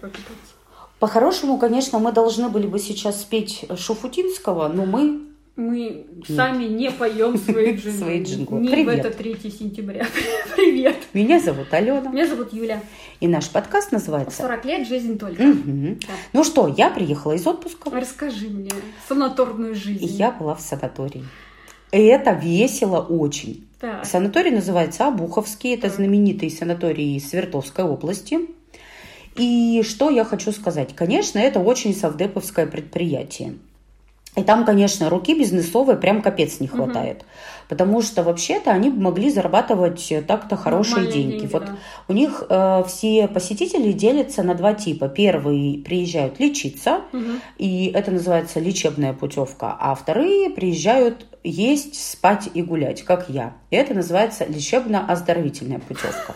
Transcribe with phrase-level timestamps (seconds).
[0.00, 0.54] покататься.
[0.98, 5.20] По-хорошему, конечно, мы должны были бы сейчас спеть Шуфутинского, но мы
[5.54, 7.98] Мы сами не поем свои джинглы.
[7.98, 8.60] Свои джинглы.
[8.60, 9.04] Не в Привет.
[9.04, 10.06] это 3 сентября.
[10.56, 10.96] Привет.
[11.12, 12.80] Меня зовут Алена, Меня зовут Юля.
[13.20, 15.42] и наш подкаст называется 40 лет, жизнь только.
[15.42, 15.98] Мгм.
[16.00, 16.14] Да.
[16.32, 18.70] Ну что, я приехала из отпуска, Расскажи мне
[19.08, 20.04] санаторную жизнь.
[20.04, 21.24] и я была в санатории.
[21.92, 23.66] И это весело очень.
[23.80, 24.04] Так.
[24.04, 25.92] Санаторий называется Обуховский, это Так.
[25.96, 28.40] знаменитый санаторий Свердловской области.
[29.38, 30.94] И что я хочу сказать?
[30.94, 33.54] Конечно, это очень совдеповское предприятие.
[34.36, 37.24] И там, конечно, руки бизнесовой прям капец не хватает.
[37.68, 41.38] Потому что вообще-то они могли зарабатывать так-то хорошие Нормальные деньги.
[41.40, 41.76] деньги, Вот да.
[42.06, 45.08] у них э, все посетители делятся на два типа.
[45.08, 47.40] Первые приезжают лечиться, Мгм.
[47.58, 53.54] и это называется лечебная путевка, а вторые приезжают есть, спать и гулять, как я.
[53.70, 56.34] И это называется лечебно-оздоровительная путевка.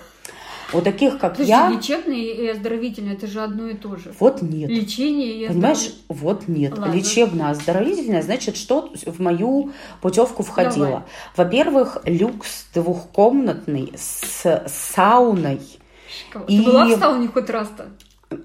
[0.74, 4.12] У таких, как Слушай, я, лечебный и оздоровительный это же одно и то же.
[4.18, 4.70] вот нет.
[4.70, 6.78] Лечение и Понимаешь, вот нет.
[6.78, 6.92] Ладно.
[6.94, 10.86] Лечебно-оздоровительная, значит, что в мою путевку входило?
[10.86, 11.02] Давай.
[11.36, 15.60] Во-первых, люкс двухкомнатный с сауной.
[16.08, 16.46] Шикарно.
[16.46, 17.88] и- Ты была в сауне хоть раз-то?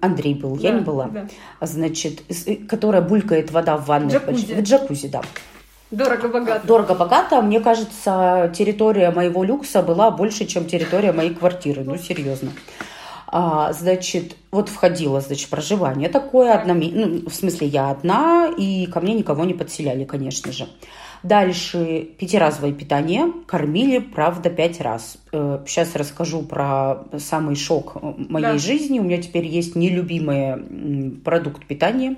[0.01, 1.05] Андрей был, я Да, не была.
[1.07, 1.27] да.
[1.61, 2.21] Значит,
[2.67, 4.11] которая булькает вода в ванной.
[4.11, 4.53] Джакузи.
[4.55, 5.21] В джакузи, да.
[5.91, 6.67] Дорого-богато.
[6.67, 7.41] Дорого-богато.
[7.41, 11.83] Мне кажется, территория моего люкса была больше, чем территория моей квартиры.
[11.83, 12.51] Ну, серьезно.
[13.29, 16.61] А, значит, вот входило, значит, проживание такое, Так.
[16.61, 20.67] одна, ну, в смысле, я одна, и ко мне никого не подселяли, конечно же.
[21.23, 23.33] Дальше пятиразовое питание.
[23.47, 25.17] Кормили, правда, пять раз.
[25.31, 28.57] Сейчас расскажу про самый шок э, моей Да.
[28.57, 28.99] жизни.
[28.99, 32.15] У меня теперь есть нелюбимый продукт питания.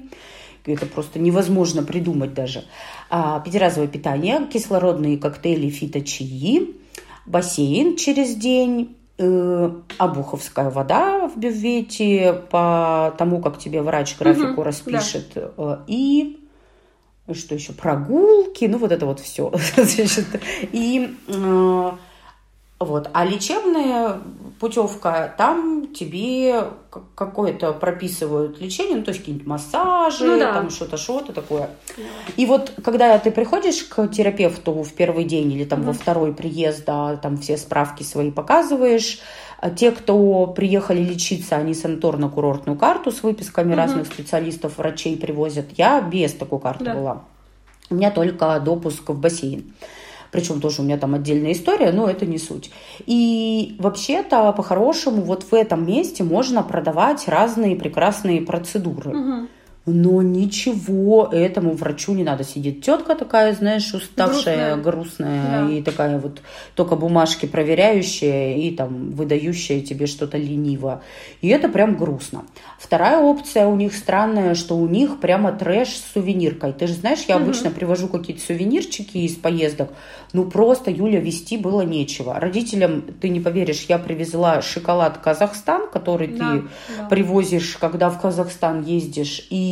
[0.66, 2.66] Это просто невозможно придумать даже.
[3.10, 6.76] А, пятиразовое питание, кислородные коктейли фиточаи,
[7.26, 14.62] бассейн через день, э, обуховская вода в бювете по тому, как тебе врач графику Мгм,
[14.62, 15.32] распишет.
[15.36, 16.40] э, И
[17.34, 17.74] что еще?
[17.74, 19.52] Прогулки, ну вот это вот все.
[20.72, 21.92] И э,
[22.80, 23.10] вот.
[23.14, 24.20] А лечебная
[24.60, 26.66] путевка, там тебе
[27.16, 30.54] какое-то прописывают лечение, ну, то есть какие-нибудь массажи, Ну да.
[30.54, 31.70] там что-то, что-то такое.
[32.38, 36.00] И вот когда ты приходишь к терапевту в первый день или там во Мгм.
[36.00, 39.20] второй приезд, да, там все справки свои показываешь,
[39.60, 43.78] а те, кто приехали лечиться, они санаторно-курортную карту с выписками Мгм.
[43.78, 45.66] разных специалистов, врачей привозят.
[45.78, 46.94] Я без такой карты Да.
[46.94, 47.22] была.
[47.90, 49.74] У меня только допуск в бассейн.
[50.32, 52.72] Причем тоже у меня там отдельная история, но это не суть.
[53.06, 59.12] И вообще-то, по-хорошему, вот в этом месте можно продавать разные прекрасные процедуры.
[59.12, 59.50] Мгм.
[59.86, 62.44] Но ничего этому врачу не надо.
[62.44, 65.66] Сидит тетка такая, знаешь, уставшая, грустная, Грустная.
[65.68, 65.72] Да.
[65.74, 66.42] и такая вот
[66.76, 71.02] только бумажки проверяющая и там выдающая тебе что-то лениво.
[71.42, 72.44] И это прям грустно.
[72.78, 76.74] Вторая опция у них странная, что у них прямо трэш с сувениркой.
[76.74, 77.46] Ты же знаешь, я Мгм.
[77.46, 79.90] обычно привожу какие-то сувенирчики из поездок.
[80.34, 82.40] Ну просто, Юля, вести было нечего.
[82.40, 86.62] Родителям, ты не поверишь, я привезла шоколад Казахстан, который ты Да,
[87.00, 87.06] да.
[87.10, 89.69] привозишь, когда в Казахстан ездишь, и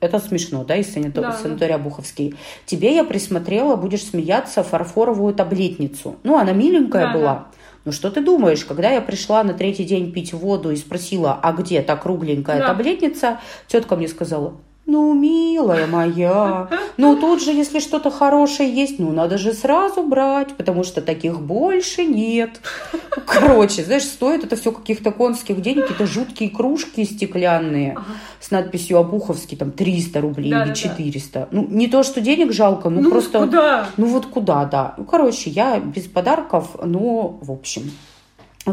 [0.00, 2.34] это смешно, да, из санитор- Да, санатория Буховский.
[2.66, 6.16] Тебе я присмотрела, будешь смеяться, фарфоровую таблетницу.
[6.22, 7.34] Ну, она миленькая Да, была.
[7.34, 7.46] да.
[7.86, 11.52] Ну, что ты думаешь, когда я пришла на третий день пить воду и спросила, а
[11.52, 12.66] где та кругленькая Да.
[12.68, 14.54] таблетница, тетка мне сказала,
[14.90, 20.54] ну, милая моя, ну тут же, если что-то хорошее есть, ну надо же сразу брать,
[20.56, 22.60] потому что таких больше нет.
[23.26, 28.04] Короче, знаешь, стоит это все каких-то конских денег, какие-то жуткие кружки стеклянные Ага.
[28.40, 30.74] с надписью Обуховский, там 300 рублей Да, или да, да.
[30.74, 31.48] 400.
[31.52, 33.38] Ну, не то, что денег жалко, ну, Ну, просто...
[33.40, 33.86] куда?
[33.96, 34.94] Ну вот куда, да.
[34.98, 37.90] Ну, короче, я без подарков, но в общем.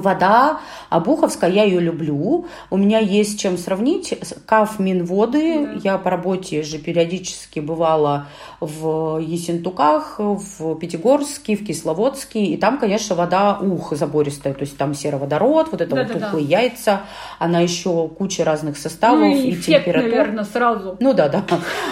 [0.01, 0.59] Вода
[0.89, 2.45] Обуховская, я ее люблю.
[2.69, 4.13] У меня есть чем сравнить.
[4.45, 5.65] Каф Минводы.
[5.65, 5.71] Да.
[5.83, 8.27] Я по работе же периодически бывала
[8.59, 12.43] в Ессентуках, в Пятигорске, в Кисловодске.
[12.45, 14.53] И там, конечно, вода ух забористая.
[14.53, 16.25] То есть там сероводород, вот это вот Да-да-да.
[16.27, 17.01] тухлые яйца.
[17.39, 20.09] Она еще куча разных составов Ну и и эффект, температур.
[20.09, 20.97] наверное, сразу.
[20.99, 21.43] Ну да, да.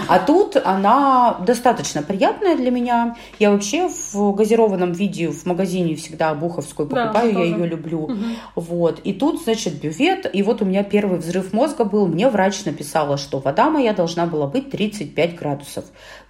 [0.07, 3.16] А тут она достаточно приятная для меня.
[3.40, 7.48] Я вообще в газированном виде в магазине всегда Буховскую Да, покупаю, я тоже.
[7.50, 7.94] ее люблю.
[8.01, 8.36] Мгм.
[8.56, 9.00] Вот.
[9.00, 10.30] И тут, значит, бювет.
[10.33, 12.07] И вот у меня первый взрыв мозга был.
[12.07, 15.86] Мне врач написала, что вода моя должна была быть 35 градусов.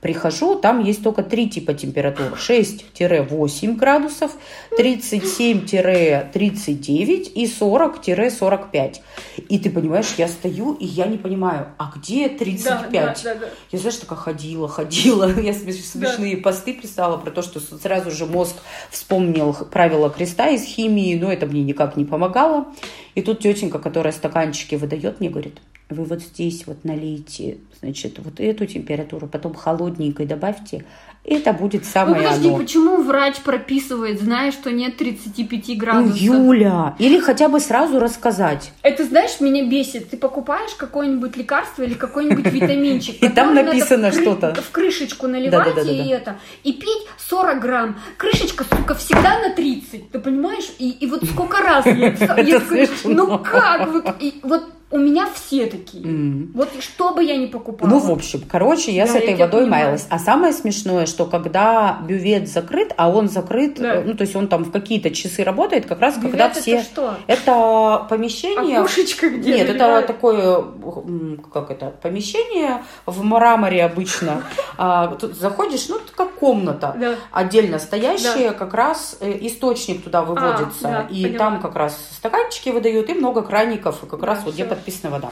[0.05, 2.37] Прихожу, там есть только три типа температур.
[2.37, 4.33] 6-8 градусов,
[4.77, 9.01] 37-39 и 40-45.
[9.49, 12.91] И ты понимаешь, я стою, и я не понимаю, а где 35?
[12.91, 13.47] Да, да, да.
[13.71, 15.23] Я, знаешь, такая ходила, ходила.
[15.41, 18.57] Я смеш- смешные посты писала про то, что сразу же мозг
[18.91, 22.67] вспомнил правила креста из химии, но это мне никак не помогало.
[23.15, 25.57] И тут тетенька, которая стаканчики выдает, мне говорит,
[25.89, 30.83] вы вот здесь вот налейте, значит, вот эту температуру, потом холодненькой добавьте,
[31.23, 32.57] это будет Ну самое подожди, оно.
[32.57, 36.21] почему врач прописывает, зная, что нет 35 Ну, градусов?
[36.21, 38.71] Юля, или хотя бы сразу рассказать.
[38.83, 40.09] Это, знаешь, меня бесит.
[40.11, 43.21] Ты покупаешь какое-нибудь лекарство или какой-нибудь витаминчик.
[43.23, 44.53] И там написано что-то.
[44.61, 46.03] В крышечку наливать Да-да-да-да-да.
[46.03, 46.35] и это.
[46.63, 47.99] И пить 40 грамм.
[48.17, 50.11] Крышечка, сука, всегда на 30.
[50.11, 50.69] Ты понимаешь?
[50.77, 52.13] И, и вот сколько раз я...
[53.03, 54.15] Ну как?
[54.19, 54.63] И вот
[54.95, 56.03] у меня все такие.
[56.05, 56.51] М.
[56.55, 57.89] Вот что бы я ни покупала.
[57.89, 59.83] Ну, в общем, короче, я Да, с я этой тебя водой понимаю.
[59.85, 60.07] маялась.
[60.09, 63.95] А самое смешное, что когда бювет закрыт, а он закрыт, Да.
[63.95, 66.61] э, ну, то есть он там в какие-то часы работает, как раз Бювет когда это
[66.61, 66.81] все...
[66.81, 67.15] что?
[67.27, 68.79] Это помещение...
[68.79, 70.07] Окошечко где Нет, это наливают?
[70.07, 74.43] такое, м, как это, помещение в мраморе обычно.
[74.77, 76.95] А, Тут заходишь, ну, это как комната.
[76.99, 77.15] Да.
[77.31, 80.81] Отдельно стоящая, как раз э, источник туда выводится.
[80.83, 84.53] да, и там как раз стаканчики выдают, и много краников, и как Да, раз вот
[84.53, 84.75] где всё.
[84.85, 85.31] Подписана вода.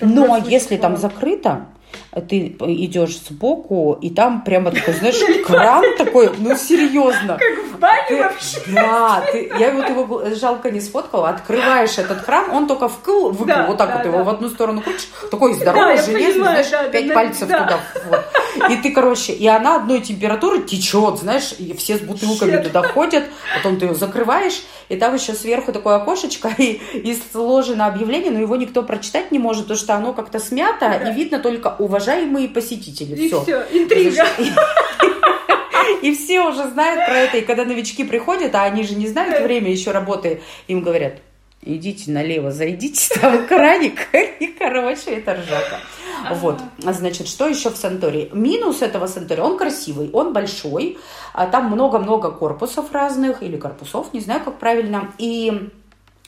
[0.00, 1.66] Но если там закрыто,
[2.28, 7.38] ты идешь сбоку, и там прямо такой, знаешь, кран такой, ну серьезно.
[7.38, 8.60] Как в бане Ты- вообще.
[8.74, 11.28] да, ты, я вот его жалко не сфоткала.
[11.28, 14.08] Открываешь этот кран, он только вкл, выкл, Да, вот так да, вот да.
[14.08, 17.06] его в одну сторону крутишь, такой Да, здоровый, я железный, понимаю, знаешь, да, да, пять
[17.08, 17.58] да, пальцев да.
[17.62, 17.80] туда.
[18.08, 18.24] вот.
[18.70, 23.24] И ты, короче, и она одной температуры течет, знаешь, и все с бутылками туда ходят,
[23.56, 28.38] потом ты ее закрываешь, и там еще сверху такое окошечко, и, и сложено объявление, но
[28.40, 31.10] его никто прочитать не может, потому что оно как-то смято, Да.
[31.10, 33.14] и видно только уважаемые посетители.
[33.16, 33.42] И Все.
[33.42, 34.26] все, интрига.
[36.02, 37.38] И все уже знают про это.
[37.38, 41.14] И когда новички приходят, а они же не знают время еще работы, им говорят,
[41.62, 44.08] идите налево, зайдите, там краник.
[44.40, 45.80] И, короче, это ржака.
[46.40, 46.60] Вот.
[46.78, 48.30] Значит, что еще в санатории?
[48.32, 50.98] Минус этого санатория, он красивый, он большой,
[51.32, 55.12] а там много-много корпусов разных, или корпусов, не знаю, как правильно.
[55.18, 55.70] И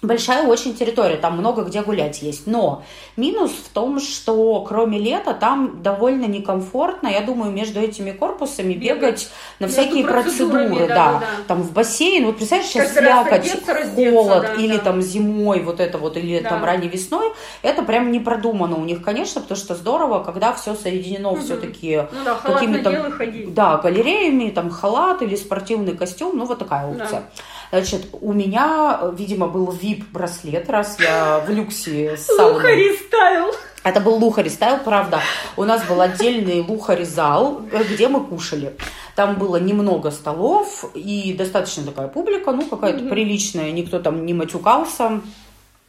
[0.06, 2.46] Большая очень территория, там много где гулять есть.
[2.46, 2.84] Но
[3.16, 8.96] минус в том, что кроме лета там довольно некомфортно, я думаю, между этими корпусами Бегать.
[8.96, 11.26] бегать на всякие процедуры, да, да-да-да.
[11.48, 14.84] Там в бассейн, вот представляешь, сейчас Каждый слякоть, раздеться, холод, да, или да.
[14.84, 16.50] там зимой вот это вот, или Да.
[16.50, 17.32] там ранней весной,
[17.62, 21.42] это прям не продумано у них, конечно, потому что здорово, когда все соединено Мгм.
[21.42, 23.12] все-таки Ну да, какими-то
[23.48, 27.24] да, галереями, там халат или спортивный костюм, ну вот такая опция.
[27.70, 32.28] Значит, у меня, видимо, был VIP-браслет, раз я в люксе с.
[32.28, 33.52] Лухари ставил.
[33.86, 35.20] Это был Лухари стайл, правда.
[35.56, 38.76] У нас был отдельный Лухари зал, где мы кушали.
[39.14, 45.20] Там было немного столов и достаточно такая публика, ну какая-то приличная, никто там не матюкался.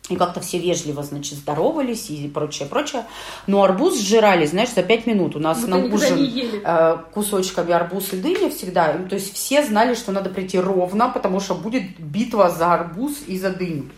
[0.09, 3.05] И как-то все вежливо, значит, здоровались и прочее, прочее.
[3.45, 5.35] Но арбуз сжирали, знаешь, за пять минут.
[5.35, 8.93] У нас Будто на никогда ужин э, кусочками арбуз и дыня всегда.
[8.93, 13.17] И, То есть все знали, что надо прийти ровно, потому что будет битва за арбуз
[13.27, 13.89] и за дыню.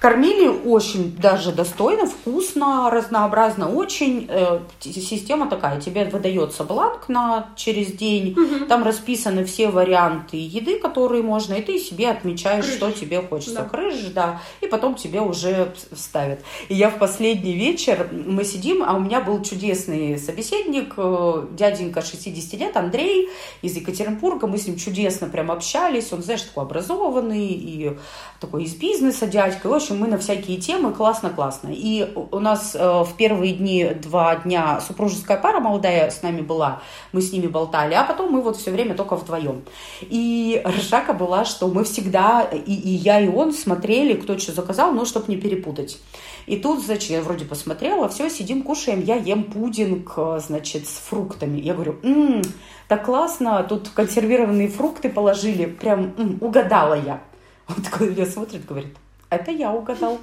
[0.00, 4.26] Кормили очень даже достойно, вкусно, разнообразно очень.
[4.30, 8.66] Э, система такая, тебе выдается бланк на через день, Мгм.
[8.66, 12.76] там расписаны все варианты еды, которые можно, и ты себе отмечаешь, Крыш.
[12.76, 13.56] что тебе хочется.
[13.56, 13.64] Да.
[13.64, 16.40] Крыш, да, и потом тебе уже ставят.
[16.70, 22.00] И я в последний вечер, мы сидим, а у меня был чудесный собеседник, э, дяденька
[22.00, 23.28] 60 лет, Андрей
[23.60, 27.92] из Екатеринбурга, мы с ним чудесно прям общались, он, знаешь, такой образованный и
[28.40, 31.70] такой из бизнеса дядька, в общем, мы на всякие темы, классно-классно.
[31.72, 36.82] И у нас э, в первые дни, два дня супружеская пара молодая с нами была,
[37.12, 39.62] мы с ними болтали, а потом мы вот все время только вдвоем.
[40.02, 44.92] И ржака была, что мы всегда, и, и я, и он смотрели, кто что заказал,
[44.92, 45.98] ну, чтобы не перепутать.
[46.46, 50.92] И тут, значит, я вроде посмотрела, все, сидим, кушаем, я ем пудинг, э, значит, с
[51.08, 51.60] фруктами.
[51.60, 52.42] Я говорю, «М,
[52.88, 57.22] так классно, тут консервированные фрукты положили, прям м, угадала я.
[57.68, 58.96] Он такой меня смотрит, говорит,
[59.30, 60.18] это я угадал.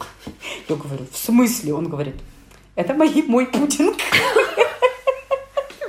[0.69, 1.73] Я говорю, в смысле?
[1.73, 2.15] Он говорит,
[2.75, 3.97] это мои, мой пудинг.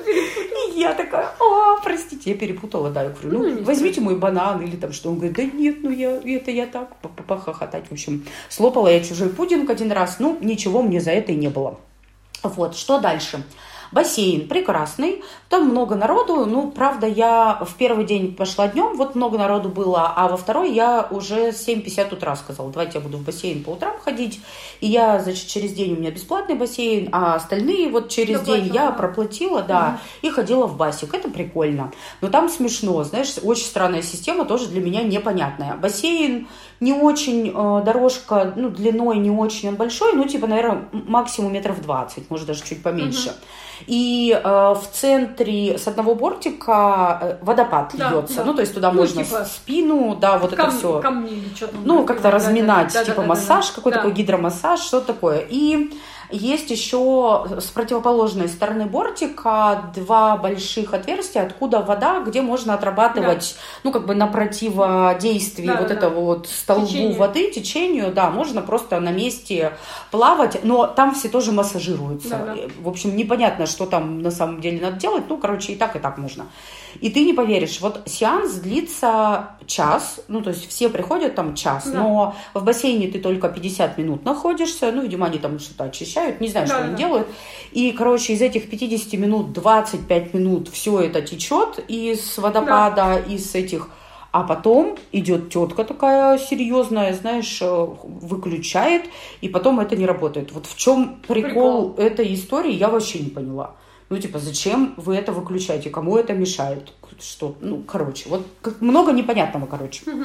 [0.06, 3.02] И я такая, о, простите, я перепутала, да.
[3.04, 5.10] Я говорю, Ну, ну, возьмите мой банан или там что.
[5.10, 7.86] Он говорит, да нет, ну я, это я так, по- по- похохотать.
[7.88, 11.48] В общем, слопала я чужой пудинг один раз, ну, ничего мне за это и не
[11.48, 11.78] было.
[12.42, 13.42] Вот, что дальше?
[13.90, 19.38] Бассейн прекрасный, там много народу, ну, правда, я в первый день пошла днем, вот много
[19.38, 23.64] народу было, а во второй я уже 7.50 утра сказала, давайте я буду в бассейн
[23.64, 24.40] по утрам ходить,
[24.80, 28.74] и я, значит, через день у меня бесплатный бассейн, а остальные вот через Доплатила, день
[28.74, 34.02] я проплатила, да, и ходила в басик, это прикольно, но там смешно, знаешь, очень странная
[34.02, 35.76] система, тоже для меня непонятная.
[35.76, 36.48] Бассейн
[36.80, 41.80] не очень, э, дорожка, ну, длиной не очень он большой, ну, типа, наверное, максимум метров
[41.80, 43.34] 20, может, даже чуть поменьше.
[43.86, 48.36] И э, в центре с одного бортика э, водопад Да, льется.
[48.36, 48.44] да.
[48.44, 51.00] Ну, то есть туда Ну, можно типа, спину, да, вот это Кам- все.
[51.00, 51.80] Камни или что там.
[51.84, 53.74] Ну, как-то Да, разминать, да, да, типа да, да, массаж, да.
[53.74, 54.02] какой-то Да.
[54.02, 55.44] такой гидромассаж, что такое.
[55.48, 55.92] И
[56.30, 63.80] Есть еще с противоположной стороны бортика два больших отверстия, откуда вода, где можно отрабатывать, да.
[63.84, 66.20] ну, как бы на противодействии да, вот да, этого да.
[66.20, 67.18] вот столбу Течение.
[67.18, 69.72] воды, течению, да, можно просто на месте
[70.10, 72.28] плавать, но там все тоже массажируются.
[72.28, 72.56] Да, да.
[72.80, 75.98] В общем, непонятно, что там на самом деле надо делать, ну, короче, и так, и
[75.98, 76.46] так можно.
[77.00, 81.86] И ты не поверишь, вот сеанс длится час, ну, то есть все приходят там час,
[81.86, 82.00] да.
[82.00, 86.48] но в бассейне ты только 50 минут находишься, ну, видимо, они там что-то очищают, не
[86.48, 86.88] знаю, да, что да.
[86.88, 87.28] они делают.
[87.72, 93.18] И, короче, из этих 50 минут 25 минут все это течет из водопада, да.
[93.18, 93.88] из этих
[94.30, 99.06] а потом идет тетка такая серьезная, знаешь, э, выключает,
[99.40, 100.52] и потом это не работает.
[100.52, 101.94] Вот в чем прикол, прикол.
[101.96, 103.74] этой истории, я вообще не поняла.
[104.10, 105.90] Ну, типа, зачем вы это выключаете?
[105.90, 106.92] Кому это мешает?
[107.20, 107.56] Что?
[107.60, 108.46] Ну, короче, вот
[108.80, 110.02] много непонятного, короче.
[110.10, 110.24] Угу.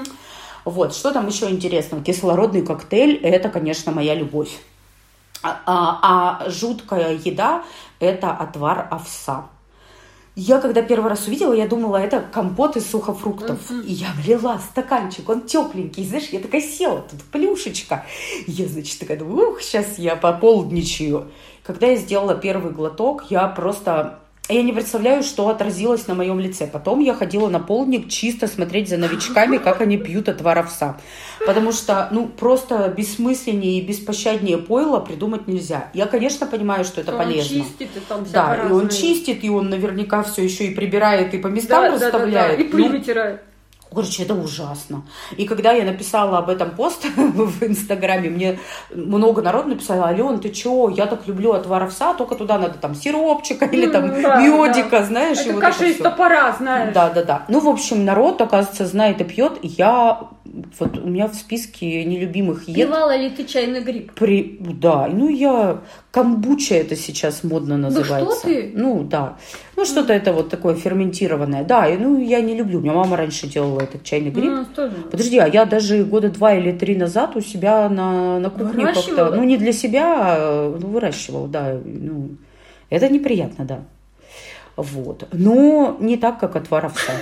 [0.65, 2.03] Вот, что там еще интересного?
[2.03, 4.57] Кислородный коктейль– это, конечно, моя любовь.
[5.41, 5.99] А, а,
[6.45, 7.65] а жуткая еда–
[7.99, 9.49] это отвар овса.
[10.35, 13.69] Я когда первый раз увидела, я думала, это компот из сухофруктов.
[13.69, 13.85] Mm-hmm.
[13.85, 18.05] И я влила стаканчик, он тепленький, знаешь, я такая села, тут плюшечка.
[18.47, 21.29] Я, значит, такая думаю, ух, сейчас я пополдничаю.
[21.63, 26.67] Когда я сделала первый глоток, я просто я не представляю, что отразилось на моем лице.
[26.67, 30.97] Потом я ходила на полдник чисто смотреть за новичками, как они пьют отвар овса.
[31.45, 35.89] Потому что, ну, просто бессмысленнее и беспощаднее пойла придумать нельзя.
[35.93, 37.59] Я, конечно, понимаю, что это он полезно.
[37.59, 41.33] Он чистит, и там Да, и он чистит, и он наверняка все еще и прибирает,
[41.33, 42.33] и по местам да, расставляет.
[42.33, 42.63] Да, да, да.
[42.63, 43.41] И пыль ну, вытирает.
[43.93, 45.03] Короче, это ужасно.
[45.37, 48.59] И когда я написала об этом пост в Инстаграме, мне
[48.93, 52.95] много народу написало, Ален, ты чё, я так люблю отвар овса, только туда надо там
[52.95, 55.03] сиропчика или там да, медика, да.
[55.03, 55.39] знаешь.
[55.39, 56.93] Это вот каша из топора, знаешь.
[56.93, 57.45] Да, да, да.
[57.47, 59.59] Ну, в общем, народ, оказывается, знает и пьет.
[59.61, 62.75] Я вот у меня в списке нелюбимых ед...
[62.75, 64.11] Пивала ли ты чайный гриб?
[64.13, 64.57] При...
[64.59, 65.81] Да, ну я...
[66.11, 68.25] Камбуча это сейчас модно называется.
[68.25, 68.71] Да что ты?
[68.75, 69.37] Ну, да.
[69.75, 70.17] Ну, что-то mm.
[70.17, 71.63] это вот такое ферментированное.
[71.63, 72.79] Да, и, ну, я не люблю.
[72.79, 74.51] У меня мама раньше делала этот чайный гриб.
[74.51, 74.95] Ну, тоже.
[75.09, 79.31] Подожди, а я даже года два или три назад у себя на, на кухне как-то...
[79.31, 81.79] Ну, не для себя, а, ну, выращивал, да.
[81.83, 82.37] Ну,
[82.89, 83.83] это неприятно, да.
[84.75, 85.27] Вот.
[85.31, 87.13] Но не так, как отвар овса.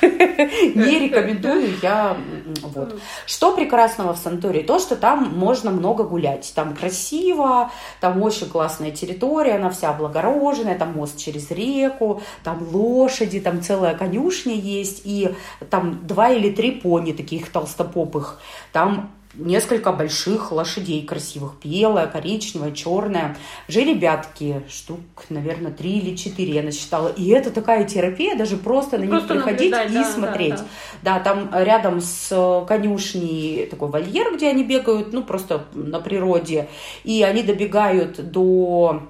[0.02, 2.16] Не рекомендую я.
[2.62, 3.00] Вот.
[3.26, 4.62] Что прекрасного в Сантории?
[4.62, 6.52] То, что там можно много гулять.
[6.54, 13.40] Там красиво, там очень классная территория, она вся облагороженная, там мост через реку, там лошади,
[13.40, 15.34] там целая конюшня есть, и
[15.70, 18.40] там два или три пони таких толстопопых.
[18.72, 23.36] Там несколько больших лошадей красивых, белая, коричневая, черная.
[23.68, 27.08] Жеребятки, штук, наверное, три или четыре я насчитала.
[27.08, 30.56] И это такая терапия, даже просто на них приходить и да, смотреть.
[30.56, 30.64] Да,
[31.02, 31.18] да.
[31.18, 36.68] да, там рядом с конюшней такой вольер, где они бегают, ну, просто на природе.
[37.04, 39.02] И они добегают до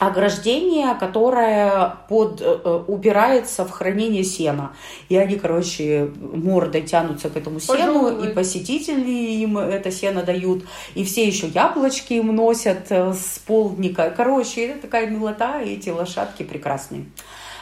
[0.00, 4.72] ограждение, которое под, э, э, упирается в хранение сена.
[5.10, 8.26] И они, короче, мордой тянутся к этому сену, Пожалуй.
[8.26, 10.64] и посетители им это сено дают,
[10.94, 14.12] и все еще яблочки им носят э, с полдника.
[14.16, 17.04] Короче, это такая милота, и эти лошадки прекрасные.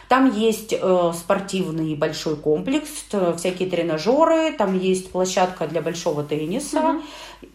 [0.08, 2.88] Там есть э, спортивный большой комплекс,
[3.36, 7.02] всякие тренажеры, там есть площадка для большого тенниса, угу.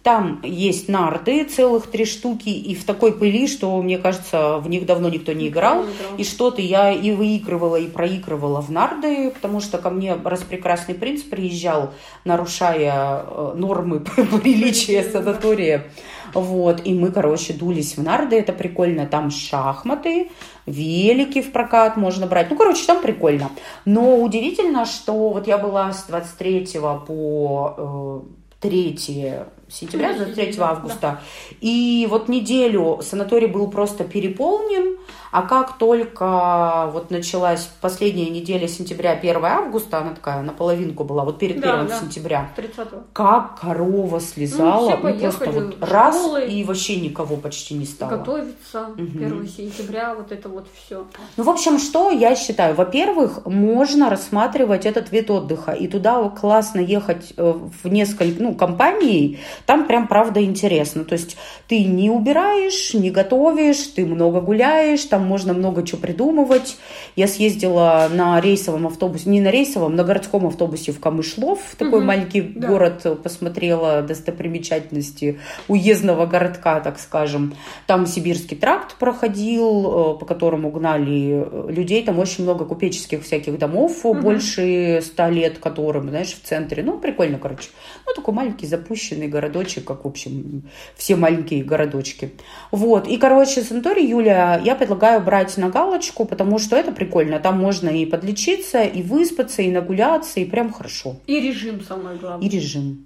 [0.04, 4.86] там есть нарды, целых три штуки, и в такой пыли, что, мне кажется, в них
[4.86, 5.84] давно никто не играл.
[5.84, 6.18] Не играл.
[6.18, 10.94] И что-то я и выигрывала, и проигрывала в нарды, потому что ко мне раз прекрасный
[10.94, 11.94] принц приезжал,
[12.24, 14.00] нарушая э, нормы
[14.44, 15.92] приличия санатория.
[16.34, 19.06] Вот, и мы, короче, дулись в нарды, это прикольно.
[19.06, 20.30] Там шахматы,
[20.66, 22.50] велики в прокат можно брать.
[22.50, 23.50] Ну, короче, там прикольно.
[23.86, 28.24] Но удивительно, что вот я была с 23 по
[28.60, 31.22] 3 э, сентября, 23 августа, да.
[31.62, 34.98] и вот неделю санаторий был просто переполнен,
[35.32, 41.40] а как только вот началась последняя неделя сентября, 1 августа, она такая наполовинку была, вот
[41.40, 46.64] перед да, 1 да, сентября, 30 как корова слезала, ну, ну просто вот раз, и
[46.64, 48.12] вообще никого почти не стало.
[48.12, 49.02] Готовиться, угу.
[49.02, 51.08] 1 сентября, вот это вот все.
[51.38, 52.76] Ну, в общем, что я считаю?
[52.76, 57.54] Во-первых, можно рассматривать этот вид отдыха, и туда классно ехать э,
[57.84, 61.04] в несколько, ну, компаний, там прям правда интересно.
[61.04, 66.78] То есть ты не убираешь, не готовишь, ты много гуляешь, там можно много чего придумывать.
[67.16, 72.08] Я съездила на рейсовом автобусе, не на рейсовом, на городском автобусе в Камышлов, такой угу,
[72.08, 72.68] маленький да.
[72.68, 77.56] город, посмотрела достопримечательности уездного городка, так скажем.
[77.88, 82.04] Там Сибирский тракт проходил, э, по которому гнали людей.
[82.04, 84.20] Там очень много купеческих всяких домов, угу.
[84.20, 86.84] больше ста лет которым, знаешь, в центре.
[86.84, 87.70] Ну, прикольно, короче.
[88.06, 90.64] Ну, такой маленький запущенный город городочек, как, в общем,
[90.96, 92.32] все маленькие городочки.
[92.72, 93.08] Вот.
[93.08, 97.40] И, короче, санаторий Юля я предлагаю брать на галочку, потому что это прикольно.
[97.40, 101.18] Там можно и подлечиться, и выспаться, и нагуляться, и прям хорошо.
[101.28, 102.48] И режим самое главное.
[102.48, 103.06] И режим,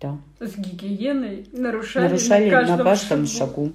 [0.00, 0.16] да.
[0.40, 3.38] С гигиеной нарушали, Нарушали на каждом, на каждом шагу.
[3.38, 3.72] шагу.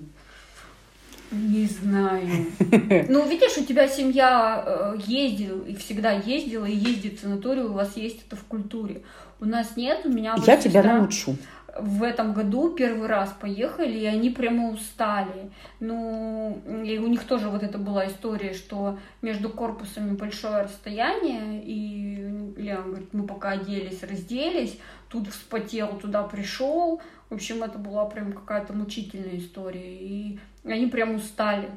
[1.31, 2.45] Не знаю.
[3.09, 7.73] Ну, видишь, у тебя семья э, ездила и всегда ездила и ездит в санаторий, у
[7.73, 9.01] вас есть это в культуре.
[9.39, 11.35] У нас нет, у меня вот Я тебя сестра научу.
[11.79, 15.51] В этом году первый раз поехали, и они прямо устали.
[15.79, 22.15] Ну, и у них тоже вот это была история, что между корпусами большое расстояние, и
[22.57, 24.77] Леон говорит, мы пока оделись, разделись,
[25.09, 27.01] тут вспотел, туда пришел.
[27.29, 31.69] В общем, это была прям какая-то мучительная история, и они прям устали.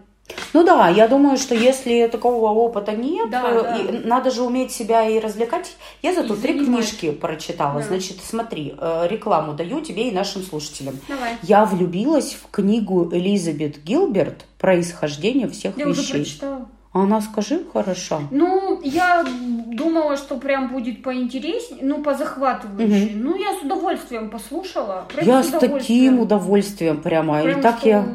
[0.57, 3.99] Ну да, я думаю, что если такого опыта нет, Да, э, да.
[4.09, 5.77] надо же уметь себя и развлекать.
[6.03, 6.67] Я зато И три занимать.
[6.89, 7.81] книжки прочитала.
[7.81, 7.87] Да.
[7.89, 10.95] Значит, смотри, э, рекламу даю тебе и нашим слушателям.
[11.09, 11.33] Давай.
[11.43, 16.15] Я влюбилась в книгу Элизабет Гилберт «Происхождение всех Я уже вещей».
[16.15, 16.69] прочитала.
[16.95, 18.21] А Она, скажи, хороша.
[18.31, 19.27] Ну, я
[19.73, 23.11] думала, что прям будет поинтереснее, ну, позахватывающе.
[23.15, 25.05] Ну, я с удовольствием послушала.
[25.21, 25.65] Я с с таким
[26.21, 26.21] удовольствием.
[26.21, 27.43] удовольствием прямо.
[27.43, 28.09] Прям и так что- я...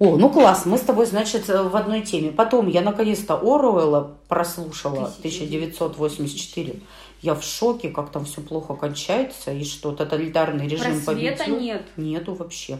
[0.00, 2.32] О, ну класс, мы с тобой, значит, э, в одной теме.
[2.32, 6.76] Потом я наконец-то Оруэлла прослушала, 1984.
[7.20, 11.60] Я в шоке, как там все плохо кончается, и что тоталитарный режим Просвета победил.
[11.60, 11.82] нет.
[11.98, 12.78] Нету вообще.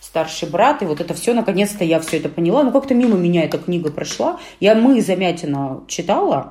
[0.00, 2.62] Старший брат, и вот это все, наконец-то я все это поняла.
[2.62, 4.40] Ну, как-то мимо меня эта книга прошла.
[4.58, 6.50] Я «Мы» Замятина читала,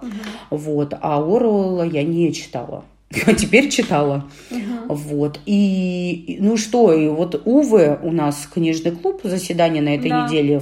[0.52, 2.84] вот, а Оруэлла я не читала.
[3.26, 4.26] А теперь читала.
[4.50, 4.88] Мгм.
[4.88, 5.40] Вот.
[5.46, 10.26] И, ну что, и вот Увы, у нас книжный клуб, заседание на этой Да.
[10.26, 10.62] неделе,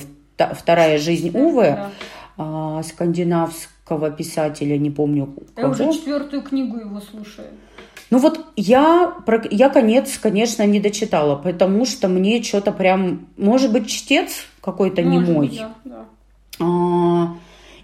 [0.54, 1.92] вторая жизнь Увы, Да.
[2.38, 5.94] а, скандинавского писателя, не помню Я уже кого.
[5.94, 7.48] четвертую книгу его слушаю.
[8.10, 9.14] Ну вот я,
[9.52, 15.18] я конец, конечно, не дочитала, потому что мне что-то прям, может быть, чтец какой-то не
[15.20, 15.50] мой.
[15.58, 16.06] да, да.
[16.60, 17.36] А,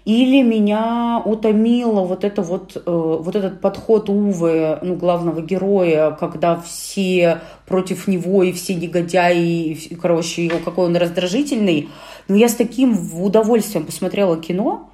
[0.08, 6.56] Или меня утомило вот это вот, э, вот этот подход Увы, ну, главного героя, когда
[6.56, 11.90] все против него и все негодяи, и, короче, его какой он раздражительный.
[12.26, 14.87] Но я с таким удовольствием посмотрела кино,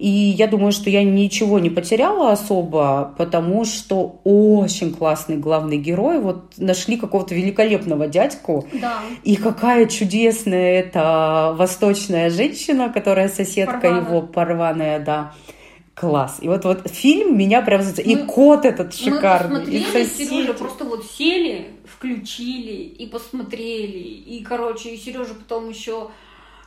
[0.00, 6.20] и я думаю, что я ничего не потеряла особо, потому что очень классный главный герой.
[6.20, 8.94] Вот нашли какого-то великолепного дядьку, Да.
[9.24, 13.98] и какая чудесная эта восточная женщина, которая соседка Парвана.
[14.08, 15.34] его, парваная, да.
[15.94, 16.38] Класс.
[16.40, 17.82] И вот, вот фильм меня прям...
[17.82, 19.64] зац- И Мы- кот этот Мы шикарный.
[19.64, 20.28] и посмотрели, соседи.
[20.30, 23.98] Сережа просто вот сели, включили и посмотрели.
[23.98, 26.08] И, короче, и Сережа потом еще,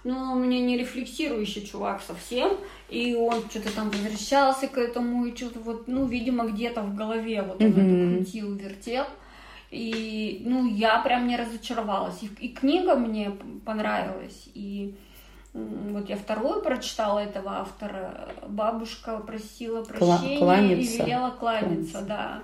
[0.04, 2.58] ну, у меня не рефлексирующий чувак совсем.
[2.89, 7.42] И он что-то там возвращался к этому, и что-то вот, ну, видимо, где-то в голове
[7.42, 7.80] вот он Мгм.
[8.10, 9.06] это крутил, вертел.
[9.72, 12.22] И, ну, я прям не разочаровалась.
[12.22, 13.32] И, и книга мне
[13.66, 14.48] понравилась.
[14.54, 14.94] И
[15.54, 18.30] вот я вторую прочитала этого автора.
[18.48, 20.94] Бабушка просила прощения кланяться.
[20.94, 22.44] и велела кланяться, да.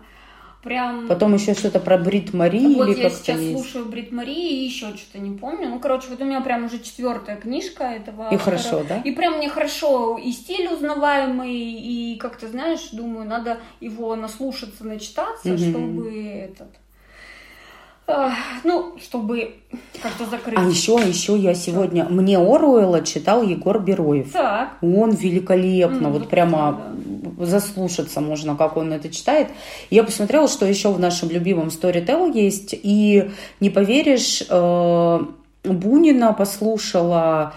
[0.64, 1.08] Прям...
[1.08, 3.58] Потом еще что-то про Брит Мари вот или я сейчас есть.
[3.58, 5.70] слушаю Брит Мари и еще что-то не помню.
[5.70, 8.58] Ну, короче, вот у меня прям уже четвертая книжка этого И автора.
[8.58, 8.98] хорошо, да?
[9.06, 15.48] И прям мне хорошо, и стиль узнаваемый, и как-то, знаешь, думаю, надо его наслушаться, начитаться,
[15.48, 15.58] Мгм.
[15.58, 16.68] чтобы этот...
[18.10, 19.56] а, ну, чтобы
[20.02, 20.58] как-то закрыть.
[20.58, 22.06] А еще, еще я сегодня...
[22.06, 24.32] Мне Оруэлла читал Егор Бероев.
[24.32, 24.78] Так.
[24.82, 26.82] Он великолепно, М, вот вот прямо
[27.40, 29.50] заслушаться можно, как он это читает.
[29.90, 35.20] Я посмотрела, что еще в нашем любимом Storytel есть, и не поверишь, э,
[35.64, 37.54] Бунина послушала,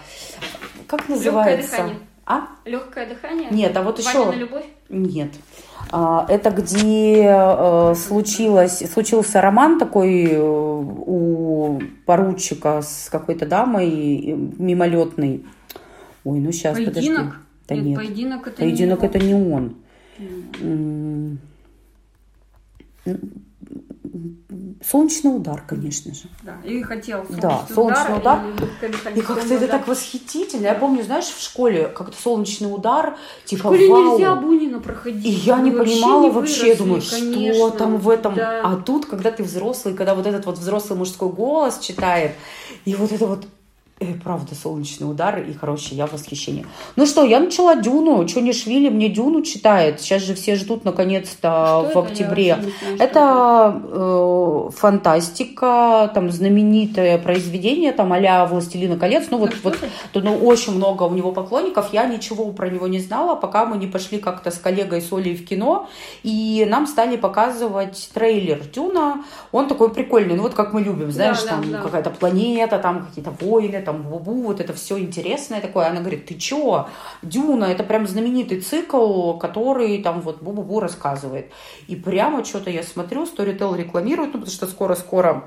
[0.87, 1.71] как называется?
[1.71, 1.97] дыхание.
[2.25, 2.47] А?
[2.65, 3.49] Легкое дыхание?
[3.51, 4.65] Нет, а вот Ванина еще- любовь?
[4.89, 5.31] Нет.
[5.91, 13.89] А, Это где э, случилось, случился роман такой э, у поручика с какой-то дамой
[14.57, 15.45] мимолетный.
[16.23, 17.09] Ой, ну сейчас, подожди.
[17.09, 17.35] Поединок?
[17.67, 17.97] Да нет.
[17.97, 19.75] поединок это Поединок не это не он.
[20.61, 21.39] М.
[24.85, 26.21] Солнечный удар, конечно же.
[26.43, 28.45] Да, и хотел Да, солнечный удар.
[28.45, 29.19] и легкое дыхание.
[29.19, 30.67] И как-то это так восхитительно.
[30.67, 34.13] Я помню, знаешь, в школе как-то солнечный удар, В типа школе вау.
[34.13, 35.25] нельзя Бунина проходить.
[35.25, 37.71] И я не Мы вообще понимала не вообще, выросли, думаю, что конечно.
[37.71, 38.35] там в этом.
[38.35, 38.61] Да.
[38.63, 42.33] А тут, когда ты взрослый, когда вот этот вот взрослый мужской голос читает,
[42.85, 43.47] и вот это вот
[43.99, 46.65] э, правда, солнечный удар и, короче, я в восхищении.
[46.95, 48.25] Ну что, я начала Дюну.
[48.25, 50.01] Чонишвили мне Дюну читает.
[50.01, 52.57] Сейчас же все ждут, наконец-то, в октябре.
[52.99, 59.27] это э, фантастика, там, знаменитое произведение, там, а «Властелина колец».
[59.29, 59.71] Ну, вот, ну,
[60.13, 61.93] вот ну, очень много у него поклонников.
[61.93, 65.35] Я ничего про него не знала, пока мы не пошли как-то с коллегой с Олей
[65.35, 65.89] в кино,
[66.23, 69.23] и нам стали показывать трейлер Дюна.
[69.51, 71.83] Он такой прикольный, ну, вот как мы любим, знаешь, да, там да, да.
[71.83, 75.87] какая-то планета, там какие-то войны, там бубу, вот это все интересное такое.
[75.87, 76.87] Она говорит, ты чё?
[77.21, 81.51] Дюна, это прям знаменитый цикл, который там вот бу-бу-бу рассказывает.
[81.87, 85.43] И прямо что-то я смотрю, Storytel рекламирует, ну, потому что скоро-скоро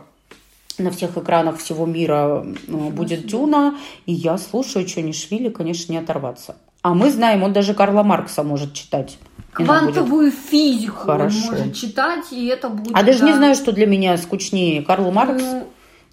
[0.79, 6.57] на всех экранах всего мира э, будет Дюна, и я слушаю Чонишвили, конечно, не оторваться.
[6.83, 9.19] А мы знаем, он даже Карла Маркса может читать.
[9.53, 11.39] Квантовую физику Хорошо.
[11.39, 12.95] он может читать, и это будет...
[12.95, 13.27] А даже да.
[13.27, 15.67] не знаю, что для меня скучнее, Карл Маркс ну,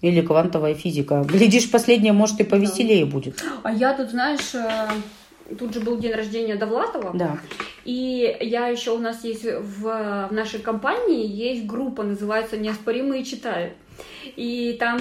[0.04, 1.24] или квантовая физика.
[1.26, 3.10] Глядишь, последнее, может, и повеселее да.
[3.10, 3.44] будет.
[3.62, 7.12] А я тут, знаешь, э, тут же был день рождения Довлатова.
[7.14, 7.38] Да.
[7.84, 13.72] И я еще у нас есть в, в нашей компании есть группа, называется «Неоспоримые читают».
[14.36, 14.98] И там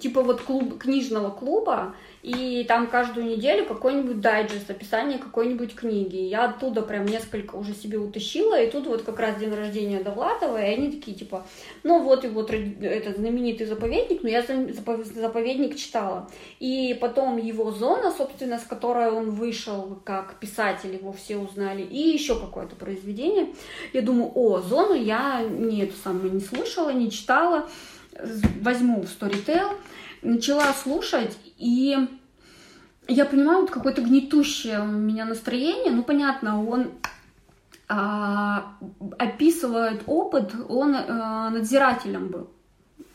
[0.00, 6.16] типа вот клуб, книжного клуба, и там каждую неделю какой-нибудь дайджест, описание какой-нибудь книги.
[6.16, 10.60] Я оттуда прям несколько уже себе утащила, и тут вот как раз день рождения Довлатова,
[10.60, 11.46] и они такие, типа,
[11.84, 16.28] ну вот и вот этот знаменитый заповедник, но я заповедник читала.
[16.58, 22.08] И потом его зона, собственно, с которой он вышел как писатель, его все узнали, и
[22.10, 23.54] еще какое-то произведение.
[23.92, 27.68] Я думаю, о, зону я не эту самую не слышала, не читала,
[28.60, 29.76] возьму в Storytel,
[30.22, 31.96] начала слушать, и
[33.08, 35.92] я понимаю, вот какое-то гнетущее у меня настроение.
[35.92, 36.90] Ну, понятно, он
[37.88, 38.72] а,
[39.18, 42.50] описывает опыт, он а, надзирателем был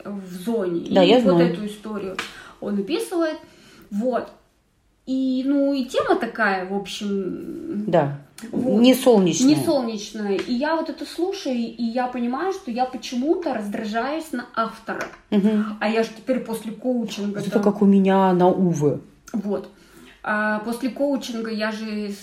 [0.03, 0.87] в зоне.
[0.91, 1.53] Да, и я вот знаю.
[1.53, 2.17] эту историю
[2.61, 3.37] он описывает.
[3.89, 4.29] Вот.
[5.05, 7.85] И, ну, и тема такая, в общем...
[7.87, 9.47] Да, вот, не солнечная.
[9.47, 10.37] Не солнечная.
[10.37, 15.07] И я вот это слушаю, и я понимаю, что я почему-то раздражаюсь на автора.
[15.31, 15.49] Угу.
[15.79, 17.39] А я же теперь после коучинга...
[17.39, 17.63] Это там...
[17.63, 19.01] как у меня на Увы.
[19.33, 19.69] Вот.
[20.23, 22.13] А после коучинга я же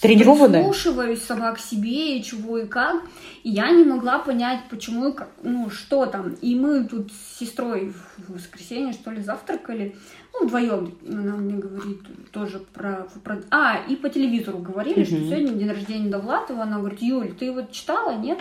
[0.00, 0.62] тренированная?
[0.62, 3.02] Слушиваюсь сама к себе и чего и как.
[3.42, 6.34] И я не могла понять, почему, как, ну, что там.
[6.40, 9.96] И мы тут с сестрой в воскресенье, что ли, завтракали.
[10.40, 13.06] Ну, вдвоем она мне говорит тоже про...
[13.24, 13.40] про...
[13.50, 15.06] А, и по телевизору говорили, угу.
[15.06, 16.62] что сегодня день рождения Довлатова.
[16.62, 18.38] Она говорит, Юль, ты вот читала, нет?